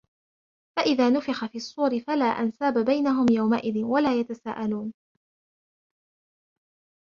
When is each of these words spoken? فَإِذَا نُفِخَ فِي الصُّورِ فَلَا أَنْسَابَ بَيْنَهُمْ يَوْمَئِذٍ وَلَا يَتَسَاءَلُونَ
فَإِذَا 0.77 1.09
نُفِخَ 1.09 1.45
فِي 1.45 1.55
الصُّورِ 1.57 1.99
فَلَا 1.99 2.25
أَنْسَابَ 2.25 2.85
بَيْنَهُمْ 2.85 3.25
يَوْمَئِذٍ 3.31 3.83
وَلَا 3.83 4.13
يَتَسَاءَلُونَ 4.19 4.93